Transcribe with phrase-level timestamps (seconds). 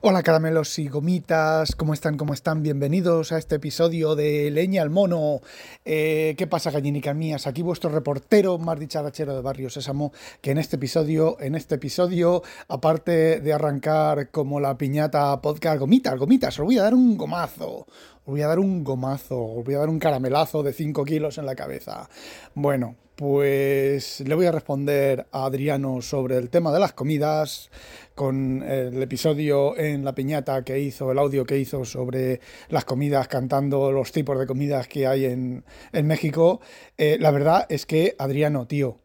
[0.00, 2.16] Hola caramelos y gomitas, ¿cómo están?
[2.16, 2.62] ¿Cómo están?
[2.62, 5.40] Bienvenidos a este episodio de Leña al Mono.
[5.84, 7.48] Eh, ¿Qué pasa, gallinicas mías?
[7.48, 12.44] Aquí vuestro reportero más dicharachero de Barrio Sésamo, que en este episodio, en este episodio,
[12.68, 17.78] aparte de arrancar como la piñata podcast gomitas, gomitas, os voy a dar un gomazo.
[17.78, 17.86] Os
[18.32, 21.46] voy a dar un gomazo, os voy a dar un caramelazo de 5 kilos en
[21.46, 22.08] la cabeza.
[22.54, 27.68] Bueno, pues le voy a responder a Adriano sobre el tema de las comidas
[28.14, 33.26] con el episodio en la piñata que hizo, el audio que hizo sobre las comidas,
[33.26, 35.64] cantando los tipos de comidas que hay en,
[36.04, 36.60] México.
[36.96, 39.00] Eh, la verdad es que, Adriano, tío,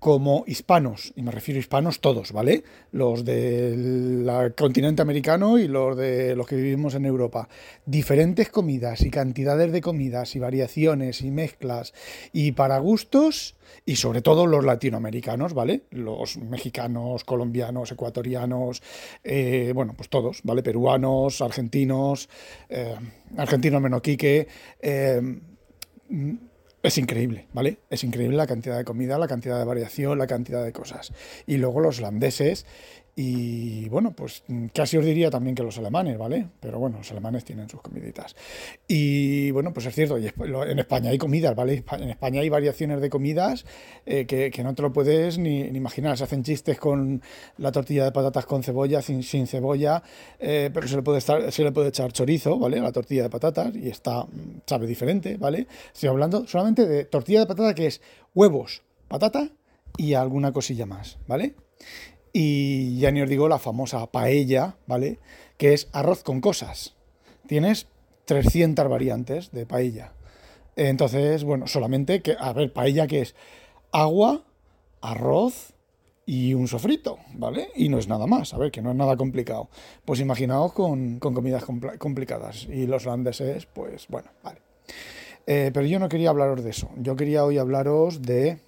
[0.00, 2.64] como hispanos, y me refiero a hispanos todos, ¿vale?
[2.90, 4.26] Los del
[4.56, 7.50] continente americano y los de los que vivimos en Europa.
[7.84, 11.92] Diferentes comidas y cantidades de comidas y variaciones y mezclas
[12.32, 15.82] y para gustos y sobre todo los latinoamericanos, ¿vale?
[15.90, 18.82] Los mexicanos, colombianos, ecuatorianos,
[19.22, 20.62] eh, bueno, pues todos, ¿vale?
[20.62, 22.30] Peruanos, argentinos,
[22.70, 22.96] eh,
[23.36, 24.48] argentinos menos Quique.
[24.80, 25.20] Eh,
[26.82, 27.78] es increíble, ¿vale?
[27.90, 31.12] Es increíble la cantidad de comida, la cantidad de variación, la cantidad de cosas.
[31.46, 32.64] Y luego los holandeses
[33.16, 36.48] y bueno, pues casi os diría también que los alemanes, ¿vale?
[36.60, 38.36] Pero bueno, los alemanes tienen sus comiditas.
[38.86, 41.84] Y bueno, pues es cierto, en España hay comidas, ¿vale?
[41.92, 43.66] En España hay variaciones de comidas
[44.06, 46.16] eh, que, no te lo puedes ni, imaginar.
[46.16, 47.22] Se hacen chistes con
[47.58, 50.02] la tortilla de patatas con cebolla, sin, cebolla,
[50.38, 52.78] eh, pero se le, puede se le puede echar chorizo, ¿vale?
[52.78, 54.26] A la tortilla de patatas y está,
[54.66, 55.66] sabe diferente, ¿vale?
[55.92, 58.00] Estoy hablando solamente de tortilla de patata que es
[58.34, 59.50] huevos, patata
[59.96, 61.54] y alguna cosilla más, ¿vale?
[62.32, 65.18] Y ya ni os digo la famosa paella, ¿vale?
[65.56, 66.94] Que es arroz con cosas.
[67.46, 67.88] Tienes
[68.26, 70.12] 300 variantes de paella.
[70.76, 73.34] Entonces, bueno, solamente que, a ver, paella que es
[73.92, 74.44] agua,
[75.00, 75.74] arroz
[76.26, 77.70] y un sofrito, ¿vale?
[77.74, 79.68] Y no es nada más, a ver, que no es nada complicado.
[80.04, 81.64] Pues imaginaos con, comidas
[81.98, 82.68] complicadas.
[82.70, 84.60] Y los holandeses, pues bueno, vale.
[85.46, 86.90] Eh, pero yo no quería hablaros de eso.
[86.98, 88.60] Yo quería hoy hablaros de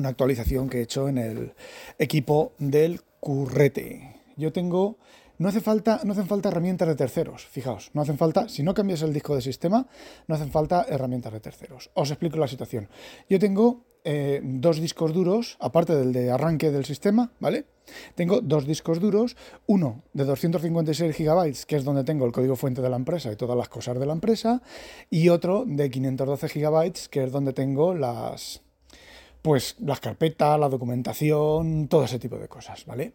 [0.00, 1.52] una actualización que he hecho en el
[1.98, 4.16] equipo del currete.
[4.36, 4.98] Yo tengo
[5.38, 8.74] no hace falta, no hacen falta herramientas de terceros, fijaos, no hacen falta, si no
[8.74, 9.86] cambias el disco de sistema,
[10.28, 11.90] no hacen falta herramientas de terceros.
[11.94, 12.90] Os explico la situación.
[13.26, 17.64] Yo tengo eh, dos discos duros, aparte del de arranque del sistema, ¿vale?
[18.14, 19.34] Tengo dos discos duros,
[19.66, 23.36] uno de 256 GB, que es donde tengo el código fuente de la empresa y
[23.36, 24.60] todas las cosas de la empresa,
[25.08, 28.60] y otro de 512 GB, que es donde tengo las,
[29.42, 33.14] pues las carpetas, la documentación, todo ese tipo de cosas, ¿vale?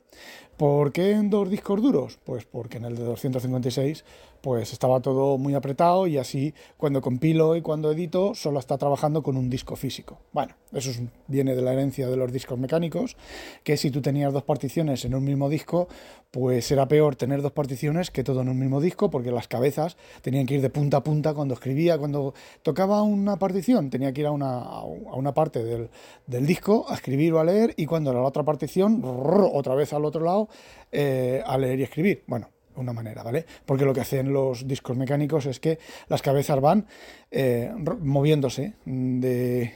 [0.58, 2.18] ¿Por qué en dos discos duros?
[2.24, 4.06] Pues porque en el de 256
[4.46, 9.24] pues estaba todo muy apretado y así cuando compilo y cuando edito solo está trabajando
[9.24, 10.20] con un disco físico.
[10.34, 10.92] Bueno, eso
[11.26, 13.18] viene de la herencia de los discos mecánicos,
[13.64, 15.88] que si tú tenías dos particiones en un mismo disco,
[16.30, 19.98] pues era peor tener dos particiones que todo en un mismo disco, porque las cabezas
[20.22, 24.22] tenían que ir de punta a punta cuando escribía, cuando tocaba una partición, tenía que
[24.22, 25.90] ir a una, a una parte del,
[26.28, 29.92] del disco a escribir o a leer, y cuando era la otra partición, otra vez
[29.92, 30.45] al otro lado,
[30.92, 32.24] eh, a leer y escribir.
[32.28, 33.46] Bueno, una manera, ¿vale?
[33.66, 36.86] Porque lo que hacen los discos mecánicos es que las cabezas van
[37.32, 39.74] eh, moviéndose de,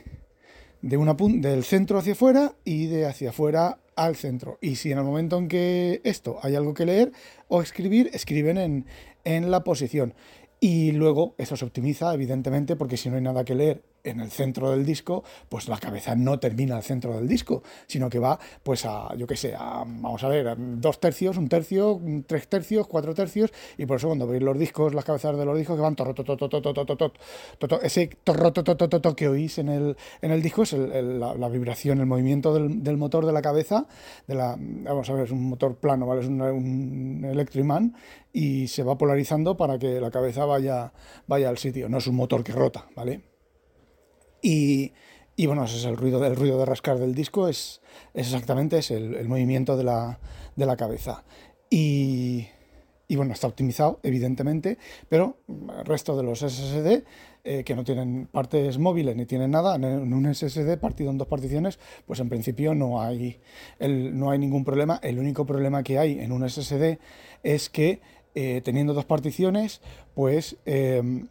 [0.81, 4.57] de una del centro hacia afuera y de hacia afuera al centro.
[4.61, 7.11] Y si en el momento en que esto hay algo que leer
[7.47, 8.85] o escribir, escriben en,
[9.23, 10.13] en la posición.
[10.61, 14.31] Y luego eso se optimiza, evidentemente, porque si no hay nada que leer en el
[14.31, 18.39] centro del disco, pues la cabeza no termina al centro del disco, sino que va
[18.63, 22.87] pues a, yo qué sé, a, vamos a ver, dos tercios, un tercio, tres tercios,
[22.87, 25.81] cuatro tercios, y por eso cuando veis los discos, las cabezas de los discos que
[25.81, 25.95] van
[27.83, 28.09] ese
[29.15, 33.33] que oís en el, en el disco es la, vibración, el movimiento del, motor de
[33.33, 33.87] la cabeza,
[34.27, 36.21] de la, vamos a ver, es un motor plano, ¿vale?
[36.21, 37.95] Es un, un electroimán
[38.31, 40.93] y se va polarizando para que la cabeza vaya,
[41.27, 43.28] vaya al sitio, no es un motor que rota, ¿vale?
[44.41, 44.91] Y,
[45.45, 47.81] bueno, ese es el ruido, del ruido de rascar del disco, es,
[48.13, 50.19] exactamente es el, movimiento de la,
[50.55, 51.23] de la cabeza.
[51.69, 52.47] Y,
[53.07, 54.77] y, bueno, está optimizado, evidentemente,
[55.07, 57.03] pero el resto de los SSD,
[57.45, 61.27] eh, que no tienen partes móviles ni tienen nada, en un SSD partido en dos
[61.27, 63.39] particiones, pues en principio no hay,
[63.79, 64.99] el, no hay ningún problema.
[65.01, 66.99] El único problema que hay en un SSD
[67.43, 68.01] es que
[68.35, 69.81] eh, teniendo dos particiones,
[70.13, 70.57] pues...
[70.65, 71.23] Eh,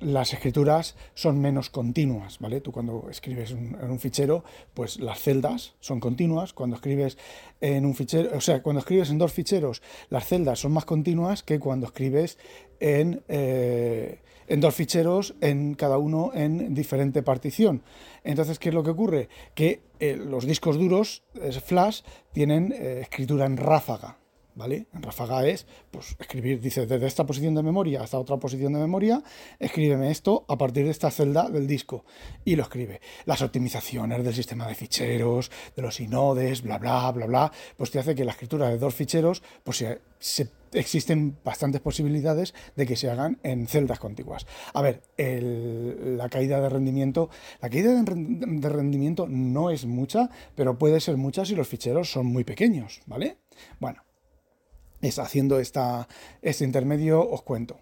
[0.00, 2.60] las escrituras son menos continuas, ¿vale?
[2.60, 4.44] Tú cuando escribes en un fichero,
[4.74, 6.52] pues las celdas son continuas.
[6.52, 7.18] Cuando escribes
[7.60, 11.42] en un fichero, o sea, cuando escribes en dos ficheros, las celdas son más continuas
[11.42, 12.38] que cuando escribes
[12.80, 17.82] en, eh, en dos ficheros, en cada uno en diferente partición.
[18.24, 19.28] Entonces, ¿qué es lo que ocurre?
[19.54, 21.22] Que eh, los discos duros,
[21.64, 22.00] flash,
[22.32, 24.19] tienen eh, escritura en ráfaga,
[24.54, 24.86] ¿vale?
[24.92, 28.80] En ráfaga es, pues, escribir, dice, desde esta posición de memoria hasta otra posición de
[28.80, 29.22] memoria,
[29.58, 32.04] escríbeme esto a partir de esta celda del disco.
[32.44, 33.00] Y lo escribe.
[33.24, 37.98] Las optimizaciones del sistema de ficheros, de los inodes, bla, bla, bla, bla, pues te
[37.98, 39.84] hace que la escritura de dos ficheros, pues
[40.18, 44.46] se, existen bastantes posibilidades de que se hagan en celdas contiguas.
[44.74, 47.30] A ver, la caída de rendimiento,
[47.60, 52.26] la caída de rendimiento no es mucha, pero puede ser mucha si los ficheros son
[52.26, 53.38] muy pequeños, ¿vale?
[53.78, 54.02] Bueno,
[55.00, 57.78] es haciendo este intermedio os cuento.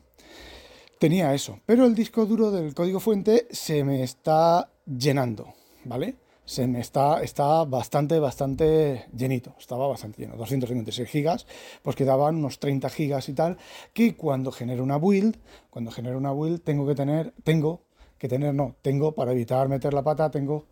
[0.98, 5.54] Tenía eso, pero el disco duro del código fuente se me está llenando,
[5.84, 6.16] ¿vale?
[6.44, 11.46] Se me está, está bastante, bastante llenito, estaba bastante lleno, 256 gigas,
[11.82, 13.58] pues quedaban unos 30 gigas y tal,
[13.92, 15.36] que cuando genero una build,
[15.70, 17.82] cuando genero una build tengo que tener, tengo
[18.18, 20.64] que tener, no, tengo, para evitar meter la pata, tengo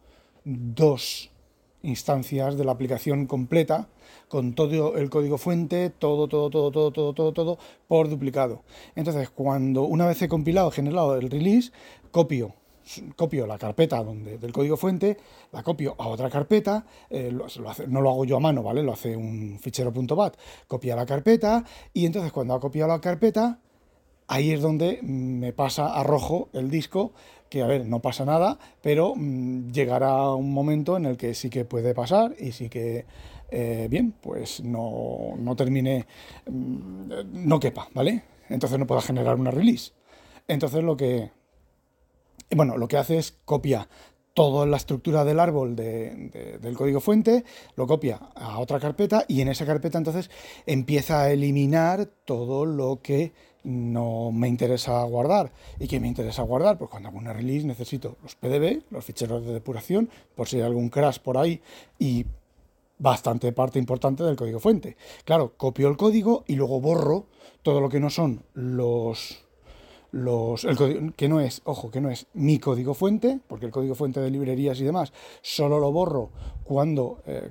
[0.44, 1.30] dos
[1.86, 3.88] instancias de la aplicación completa
[4.28, 8.62] con todo el código fuente, todo, todo, todo, todo, todo, todo, todo por duplicado.
[8.94, 11.70] Entonces, cuando una vez he compilado, generado el release,
[12.10, 12.54] copio
[13.16, 15.16] copio la carpeta donde, del código fuente,
[15.52, 17.32] la copio a otra carpeta, eh,
[17.88, 18.82] no lo hago yo a mano, ¿vale?
[18.82, 20.36] Lo hace un fichero .bat,
[20.68, 23.58] copia la carpeta y entonces cuando ha copiado la carpeta,
[24.28, 27.12] ahí es donde me pasa a rojo el disco,
[27.48, 31.50] que a ver, no pasa nada, pero mm, llegará un momento en el que sí
[31.50, 33.06] que puede pasar y sí que,
[33.50, 36.06] eh, bien, pues no, no termine,
[36.50, 38.24] mm, no quepa, ¿vale?
[38.48, 39.92] Entonces no pueda generar una release.
[40.48, 41.30] Entonces lo que,
[42.54, 43.88] bueno, lo que hace es copia
[44.36, 47.42] toda la estructura del árbol del código fuente,
[47.74, 50.30] lo copia a otra carpeta y en esa carpeta entonces
[50.66, 53.32] empieza a eliminar todo lo que
[53.64, 55.52] no me interesa guardar.
[55.80, 56.76] ¿Y qué me interesa guardar?
[56.76, 60.64] Pues cuando hago una release necesito los PDB, los ficheros de depuración, por si hay
[60.64, 61.62] algún crash por ahí
[61.98, 62.26] y
[62.98, 64.98] bastante parte importante del código fuente.
[65.24, 67.24] Claro, copio el código y luego borro
[67.62, 69.45] todo lo que no son los
[70.16, 73.94] los el que no es, ojo, que no es mi código fuente, porque el código
[73.94, 76.30] fuente de librerías y demás solo lo borro
[76.64, 77.50] cuando eh,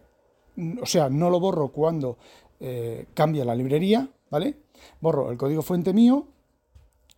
[0.81, 2.17] o sea, no lo borro cuando
[2.59, 4.57] eh, cambia la librería, ¿vale?
[5.01, 6.27] Borro el código fuente mío,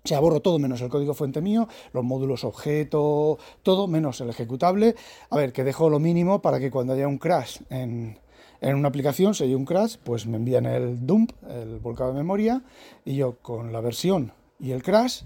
[0.03, 4.29] o sea, borro todo menos el código fuente mío, los módulos objeto, todo menos el
[4.29, 4.95] ejecutable.
[5.29, 8.17] A ver, que dejo lo mínimo para que cuando haya un crash en,
[8.61, 12.63] una aplicación, si hay un crash, pues me envían el dump, el volcado de memoria,
[13.05, 15.23] y yo con la versión y el crash,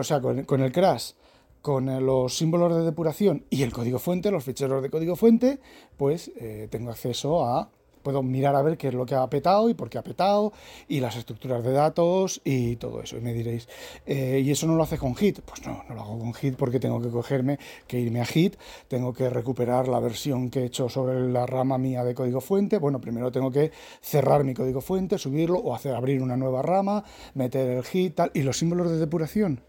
[0.00, 1.12] o sea, con, el crash,
[1.60, 5.60] con los símbolos de depuración y el código fuente, los ficheros de código fuente,
[5.96, 7.70] pues eh, tengo acceso a
[8.02, 10.52] puedo mirar a ver qué es lo que ha petado y por qué ha petado
[10.88, 13.16] y las estructuras de datos y todo eso.
[13.16, 13.68] Y me diréis,
[14.06, 15.40] eh, ¿y eso no lo hace con Hit?
[15.40, 18.56] Pues no, no lo hago con Hit porque tengo que cogerme, que irme a Hit,
[18.88, 22.78] tengo que recuperar la versión que he hecho sobre la rama mía de código fuente.
[22.78, 27.04] Bueno, primero tengo que cerrar mi código fuente, subirlo o hacer abrir una nueva rama,
[27.34, 28.30] meter el Hit, tal.
[28.34, 29.60] ¿Y los símbolos de depuración?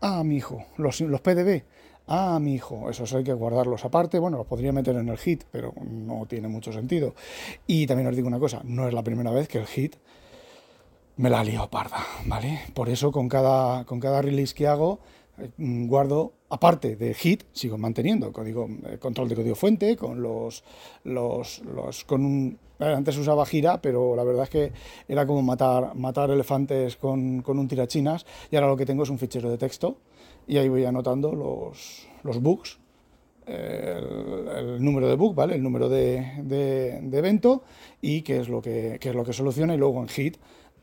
[0.00, 1.62] Ah, mi hijo, los, los PDB.
[2.06, 4.18] Ah, mi hijo, esos hay que guardarlos aparte.
[4.18, 7.14] Bueno, los podría meter en el hit, pero no tiene mucho sentido.
[7.66, 9.96] Y también os digo una cosa, no es la primera vez que el hit
[11.16, 12.60] me la ha parda, ¿vale?
[12.74, 15.00] Por eso con cada, con cada release que hago,
[15.58, 20.64] guardo, aparte de hit, sigo manteniendo código, eh, control de código fuente, con los,
[21.04, 24.72] los, los con un, antes usaba gira, pero la verdad es que
[25.06, 29.10] era como matar, matar elefantes con, con un tirachinas, y ahora lo que tengo es
[29.10, 29.98] un fichero de texto
[30.46, 32.78] y ahí voy anotando los, los bugs,
[33.46, 35.54] el, número de bug, ¿vale?
[35.54, 37.62] el número de, de, evento
[38.00, 40.36] y qué es, lo que, es lo que soluciona y luego en hit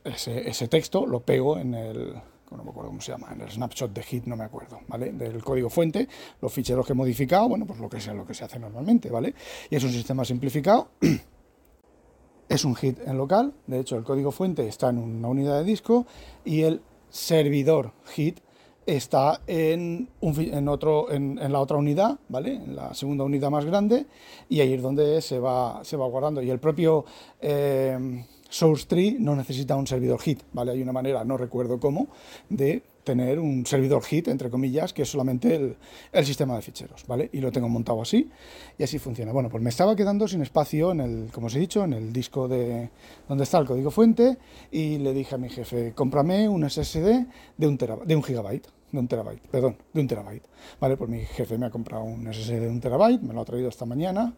[0.04, 2.16] ese, ese texto lo pego en el,
[2.56, 5.12] no me acuerdo cómo se llama, en el snapshot de hit, no me acuerdo, ¿vale?
[5.12, 6.08] Del código fuente,
[6.42, 9.10] los ficheros que he modificado, bueno, pues lo que sea lo que se hace normalmente,
[9.10, 9.34] ¿vale?
[9.70, 10.90] Y es un sistema simplificado.
[12.50, 15.64] es un hit en local, de hecho el código fuente está en una unidad de
[15.64, 16.06] disco
[16.44, 18.40] y el servidor hit
[18.86, 22.56] está en, en, otro, en, la otra unidad, ¿vale?
[22.56, 24.06] En la segunda unidad más grande,
[24.48, 26.42] y ahí es donde se va, se va guardando.
[26.42, 27.06] Y el propio
[27.42, 30.72] eh, Source Tree no necesita un servidor hit, ¿vale?
[30.72, 32.08] Hay una manera, no recuerdo cómo,
[32.50, 35.76] de tener un servidor hit, entre comillas, que es solamente
[36.12, 37.30] el, sistema de ficheros, ¿vale?
[37.32, 38.30] Y lo tengo montado así
[38.78, 39.32] y así funciona.
[39.32, 42.12] Bueno, pues me estaba quedando sin espacio en el, como os he dicho, en el
[42.12, 42.90] disco de
[43.30, 44.38] donde está el código fuente
[44.72, 49.00] y le dije a mi jefe, cómprame un SSD de un, de un gigabyte, de
[49.00, 50.48] un terabyte, perdón, de un terabyte,
[50.80, 50.98] ¿vale?
[50.98, 53.70] Pues mi jefe me ha comprado un SSD de un terabyte, me lo ha traído
[53.70, 54.34] esta mañana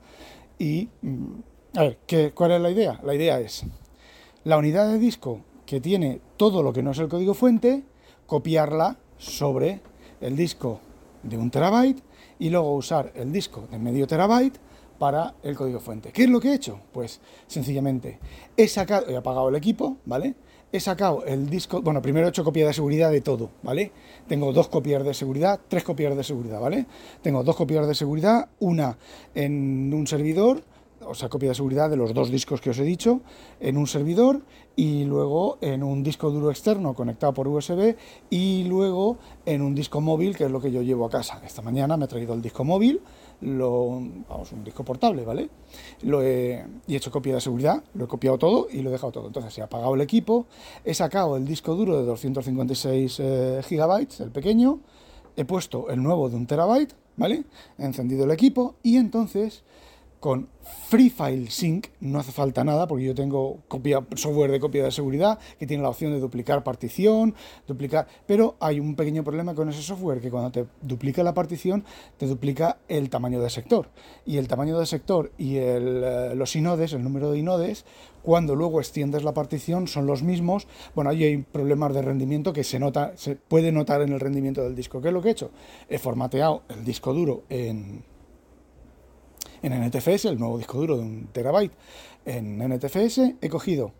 [0.59, 2.99] y, mm, a ver, ¿qué, ¿cuál es la idea?
[3.03, 3.65] La idea es
[4.43, 7.83] la unidad de disco que tiene todo lo que no es el código fuente,
[8.25, 9.81] copiarla sobre
[10.21, 10.79] el disco
[11.23, 12.01] de un terabyte
[12.39, 14.57] y luego usar el disco de medio terabyte
[14.97, 16.11] para el código fuente.
[16.11, 16.79] ¿Qué es lo que he hecho?
[16.91, 18.19] Pues sencillamente
[18.55, 20.35] he sacado, he apagado el equipo, ¿vale?
[20.71, 23.91] He sacado el disco, bueno, primero he hecho copia de seguridad de todo, ¿vale?
[24.27, 26.85] Tengo dos copias de seguridad, tres copias de seguridad, ¿vale?
[27.21, 28.97] Tengo dos copias de seguridad, una
[29.33, 30.63] en un servidor,
[31.05, 33.21] o sea, copia de seguridad de los dos discos que os he dicho,
[33.59, 34.41] en un servidor
[34.75, 37.95] y luego en un disco duro externo conectado por USB
[38.29, 41.41] y luego en un disco móvil, que es lo que yo llevo a casa.
[41.45, 43.01] Esta mañana me he traído el disco móvil,
[43.41, 45.49] vamos, un disco portable, ¿vale?
[46.01, 48.93] Lo he, y he hecho copia de seguridad, lo he copiado todo y lo he
[48.93, 49.27] dejado todo.
[49.27, 50.45] Entonces he apagado el equipo,
[50.83, 54.79] he sacado el disco duro de 256 eh, gigabytes, el pequeño,
[55.35, 57.43] he puesto el nuevo de un terabyte, ¿vale?
[57.77, 59.63] He encendido el equipo y entonces
[60.19, 60.49] con
[60.89, 64.91] Free File Sync no hace falta nada porque yo tengo copia, software de copia de
[64.91, 67.35] seguridad que tiene la opción de duplicar partición,
[67.67, 71.83] duplicar, pero hay un pequeño problema con ese software que cuando te duplica la partición
[72.17, 73.89] te duplica el tamaño de sector
[74.25, 77.85] y el tamaño de sector y el, eh, los inodes, el número de inodes,
[78.23, 80.67] cuando luego extiendes la partición son los mismos.
[80.95, 84.63] Bueno, ahí hay problemas de rendimiento que se nota, se puede notar en el rendimiento
[84.63, 85.01] del disco.
[85.01, 85.51] ¿Qué es lo que he hecho?
[85.87, 88.03] He formateado el disco duro en
[89.61, 91.73] en NTFS, el nuevo disco duro de un terabyte
[92.25, 93.93] en NTFS, he cogido,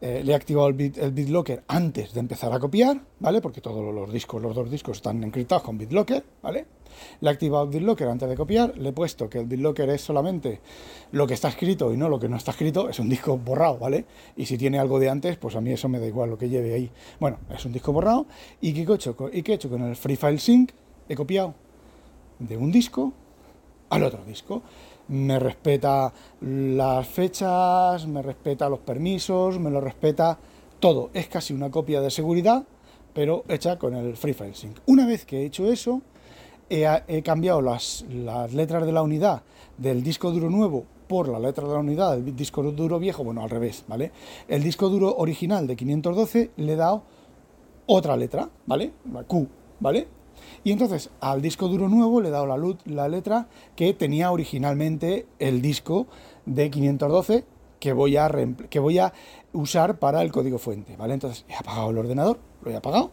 [0.00, 3.40] eh, le he activado el, bit, el BitLocker antes de empezar a copiar, ¿vale?
[3.40, 6.66] Porque todos los discos, los dos discos están encriptados con BitLocker, ¿vale?
[7.20, 10.02] Le he activado el BitLocker antes de copiar, le he puesto que el BitLocker es
[10.02, 10.60] solamente
[11.12, 13.78] lo que está escrito y no lo que no está escrito, es un disco borrado,
[13.78, 14.04] ¿vale?
[14.36, 16.48] Y si tiene algo de antes, pues a mí eso me da igual lo que
[16.48, 16.90] lleve ahí.
[17.20, 18.26] Bueno, es un disco borrado.
[18.60, 20.72] ¿Y qué he hecho, ¿Y qué he hecho con el Free File Sync?
[21.08, 21.54] He copiado
[22.40, 23.12] de un disco
[23.88, 24.62] al otro disco
[25.12, 30.38] me respeta las fechas, me respeta los permisos, me lo respeta
[30.80, 31.10] todo.
[31.12, 32.64] Es casi una copia de seguridad,
[33.12, 34.78] pero hecha con el Free File Sync.
[34.86, 36.00] Una vez que he hecho eso,
[36.70, 39.42] he, cambiado las, las, letras de la unidad
[39.76, 43.42] del disco duro nuevo por la letra de la unidad del disco duro viejo, bueno,
[43.42, 44.12] al revés, ¿vale?
[44.48, 47.02] El disco duro original de 512 le he dado
[47.84, 48.92] otra letra, ¿vale?
[49.12, 49.46] La Q,
[49.78, 50.08] ¿vale?
[50.64, 54.30] Y entonces al disco duro nuevo le he dado la, luz, la letra que tenía
[54.30, 56.06] originalmente el disco
[56.46, 57.44] de 512
[57.80, 58.30] que voy, a
[58.70, 59.12] que voy a
[59.52, 61.14] usar para el código fuente, ¿vale?
[61.14, 63.10] Entonces he apagado el ordenador, lo he apagado,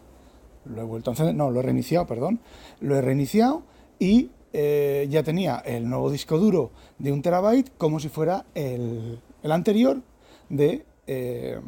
[0.64, 2.40] lo he no, lo he reiniciado, perdón,
[2.78, 3.64] lo he reiniciado
[3.98, 9.20] y eh, ya tenía el nuevo disco duro de un terabyte como si fuera el,
[9.42, 10.02] el anterior
[10.48, 10.84] de...
[11.06, 11.60] Eh,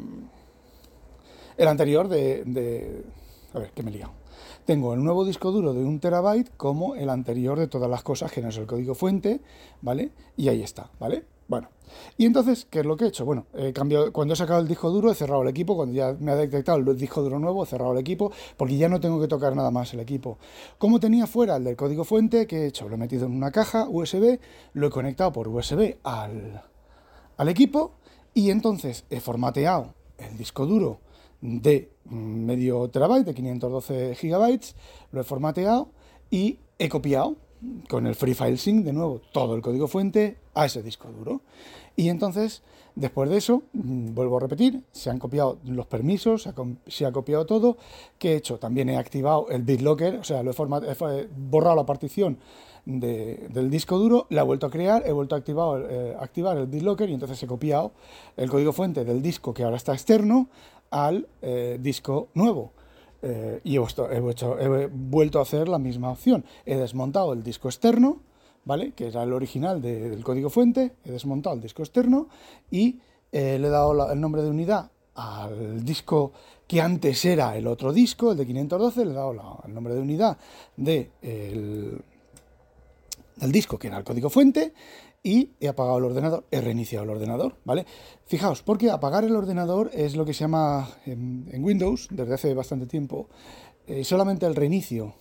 [1.57, 3.03] el anterior de, de...
[3.53, 4.22] A ver, que me he liado
[4.65, 8.31] tengo el nuevo disco duro de un terabyte como el anterior de todas las cosas,
[8.31, 9.41] que no es el código fuente,
[9.81, 10.11] ¿vale?
[10.37, 11.25] Y ahí está, ¿vale?
[11.47, 11.69] Bueno,
[12.17, 13.25] y entonces, ¿qué es lo que he hecho?
[13.25, 16.15] Bueno, he cambiado, cuando he sacado el disco duro he cerrado el equipo, cuando ya
[16.19, 19.19] me ha detectado el disco duro nuevo he cerrado el equipo, porque ya no tengo
[19.19, 20.37] que tocar nada más el equipo.
[20.77, 22.87] Como tenía fuera el del código fuente, ¿qué he hecho?
[22.87, 24.39] Lo he metido en una caja USB,
[24.73, 26.63] lo he conectado por USB al,
[27.37, 27.91] al equipo
[28.33, 30.99] y entonces he formateado el disco duro
[31.43, 34.75] de medio terabyte, de 512 gigabytes,
[35.11, 35.89] lo he formateado
[36.31, 37.35] y he copiado
[37.89, 41.41] con el Free File Sync de nuevo todo el código fuente a ese disco duro.
[41.95, 42.63] Y entonces,
[42.95, 46.43] después de eso, mm, vuelvo a repetir, se han copiado los permisos,
[46.87, 47.77] se ha, copiado todo.
[48.17, 48.57] que he hecho?
[48.57, 52.37] También he activado el BitLocker, o sea, he, borrado la partición
[52.85, 56.67] del disco duro, la he vuelto a crear, he vuelto a activar, eh, activar el
[56.67, 57.93] BitLocker y entonces he copiado
[58.35, 60.49] el código fuente del disco que ahora está externo
[60.91, 62.71] al eh, disco nuevo.
[63.25, 66.43] Eh, y he, vuelto a hacer la misma opción.
[66.65, 68.21] He desmontado el disco externo,
[68.65, 68.91] ¿vale?
[68.91, 72.27] que era el original del código fuente, he desmontado el disco externo
[72.69, 72.99] y
[73.31, 76.33] eh, le he dado el nombre de unidad al disco
[76.67, 80.01] que antes era el otro disco, el de 512, le he dado el nombre de
[80.01, 80.37] unidad
[80.75, 81.09] de
[83.35, 84.73] del disco que era el código fuente
[85.23, 87.85] y he apagado el ordenador, he reiniciado el ordenador, ¿vale?
[88.25, 92.85] Fijaos, porque apagar el ordenador es lo que se llama en, Windows, desde hace bastante
[92.85, 93.29] tiempo,
[93.87, 95.15] eh, solamente el reinicio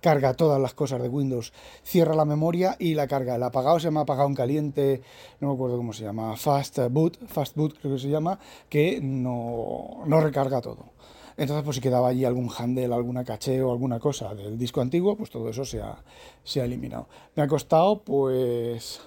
[0.00, 1.52] carga todas las cosas de Windows,
[1.82, 3.36] cierra la memoria y la carga.
[3.36, 5.02] El apagado se llama apagado en caliente,
[5.40, 8.38] no me acuerdo cómo se llama, fast boot, fast boot creo que se llama,
[8.68, 10.86] que no, no recarga todo.
[11.40, 15.16] Entonces, pues si quedaba allí algún handle, alguna caché o alguna cosa del disco antiguo,
[15.16, 15.96] pues todo eso se ha,
[16.44, 17.08] se ha eliminado.
[17.34, 19.00] Me ha costado, pues,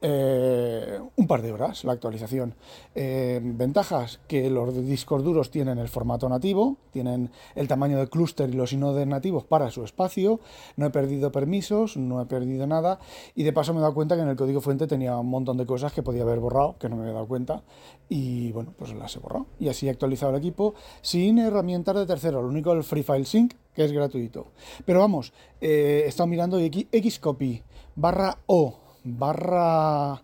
[0.00, 2.54] eh, un par de horas la actualización.
[2.94, 8.48] Eh, ventajas que los discos duros tienen el formato nativo, tienen el tamaño de clúster
[8.50, 10.40] y los inodes nativos para su espacio,
[10.76, 12.98] no he perdido permisos, no he perdido nada
[13.34, 15.56] y de paso me he dado cuenta que en el código fuente tenía un montón
[15.56, 17.62] de cosas que podía haber borrado, que no me había dado cuenta
[18.08, 19.46] y bueno, pues las he borrado.
[19.58, 23.24] Y así he actualizado el equipo sin herramientas de tercero, lo único el Free File
[23.24, 24.48] Sync, que es gratuito.
[24.84, 27.62] Pero vamos, eh, he estado mirando Xcopy
[27.94, 30.22] barra O barra,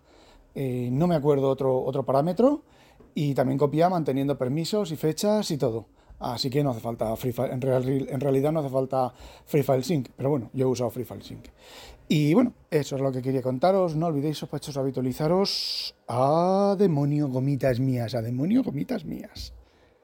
[0.55, 2.63] eh, no me acuerdo otro, otro parámetro,
[3.15, 5.87] y también copia manteniendo permisos y fechas y todo.
[6.21, 7.61] Así que no hace falta Free File, en,
[8.21, 9.13] realidad no hace falta
[9.45, 11.47] Free File Sync, pero bueno, yo he usado Free File Sync.
[12.09, 13.97] Y bueno, eso es lo que quería contaros.
[13.97, 15.95] No olvidéis, sospechosos, habitualizaros.
[16.07, 19.55] A demonio, gomitas mías, a demonio, gomitas mías.